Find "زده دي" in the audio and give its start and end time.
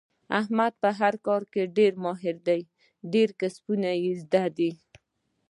4.23-4.71